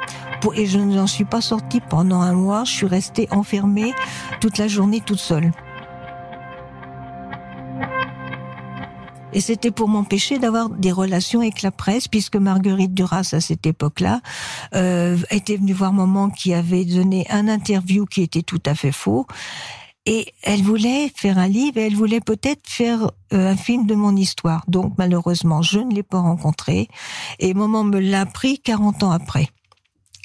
[0.55, 2.65] et je n'en suis pas sortie pendant un mois.
[2.65, 3.93] Je suis restée enfermée
[4.41, 5.53] toute la journée toute seule.
[9.33, 13.65] Et c'était pour m'empêcher d'avoir des relations avec la presse, puisque Marguerite Duras, à cette
[13.65, 14.21] époque-là,
[14.75, 18.93] euh, était venue voir maman qui avait donné un interview qui était tout à fait
[18.93, 19.27] faux.
[20.05, 23.95] Et elle voulait faire un livre et elle voulait peut-être faire euh, un film de
[23.95, 24.65] mon histoire.
[24.67, 26.89] Donc malheureusement, je ne l'ai pas rencontré.
[27.39, 29.49] Et maman me l'a appris 40 ans après,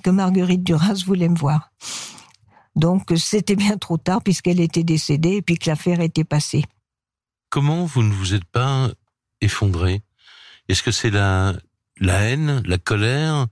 [0.04, 1.72] que Marguerite Duras voulait me voir.
[2.76, 6.64] Donc c'était bien trop tard puisqu'elle était décédée et puis que l'affaire était passée
[7.50, 8.90] comment vous ne vous êtes pas
[9.42, 10.02] effondré?
[10.68, 11.54] Est-ce que c'est la,
[12.02, 13.48] haine, la colère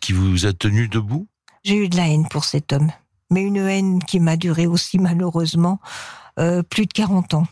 [0.00, 1.28] qui vous a tenu debout?
[1.64, 2.90] J'ai eu de la haine pour cet homme,
[3.30, 5.80] mais une haine qui m'a duré aussi malheureusement
[6.38, 7.46] euh, plus de 40 ans.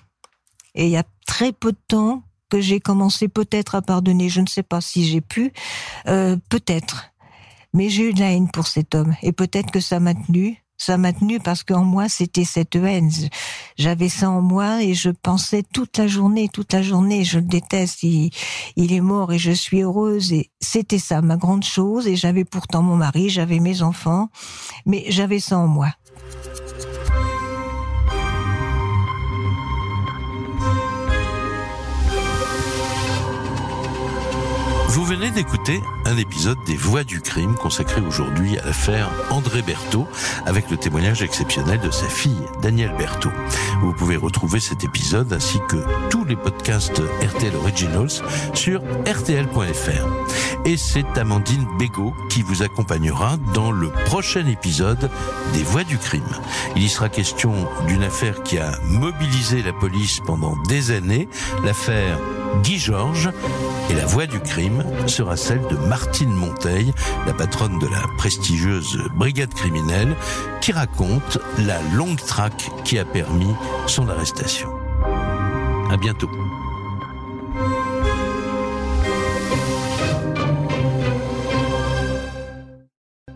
[0.74, 4.28] Et il y a très peu de temps que j'ai commencé peut-être à pardonner.
[4.28, 5.52] Je ne sais pas si j'ai pu,
[6.06, 7.12] euh, peut-être.
[7.72, 10.62] Mais j'ai eu de la haine pour cet homme et peut-être que ça m'a tenu
[10.78, 13.10] ça m'a tenu parce qu'en moi c'était cette haine.
[13.76, 17.44] J'avais ça en moi et je pensais toute la journée, toute la journée, je le
[17.44, 18.30] déteste, il,
[18.76, 22.44] il est mort et je suis heureuse et c'était ça ma grande chose et j'avais
[22.44, 24.28] pourtant mon mari, j'avais mes enfants,
[24.84, 25.92] mais j'avais ça en moi.
[34.96, 40.09] Vous venez d'écouter un épisode des Voix du crime consacré aujourd'hui à l'affaire André Berthaud
[40.46, 43.30] avec le témoignage exceptionnel de sa fille Danielle Berthaud.
[43.82, 45.76] Vous pouvez retrouver cet épisode ainsi que
[46.09, 48.22] tous les podcasts RTL Originals
[48.54, 50.56] sur rtl.fr.
[50.66, 55.09] Et c'est Amandine Bégaud qui vous accompagnera dans le prochain épisode
[55.52, 56.26] des Voix du crime.
[56.74, 57.55] Il y sera question
[57.87, 61.29] d'une affaire qui a mobilisé la police pendant des années,
[61.64, 62.18] l'affaire
[62.64, 63.31] Guy Georges
[63.90, 66.92] et la voix du crime sera celle de Martine Monteil,
[67.26, 70.16] la patronne de la prestigieuse brigade criminelle,
[70.61, 73.55] qui raconte la longue traque qui a permis
[73.87, 74.68] son arrestation.
[75.90, 76.31] À bientôt.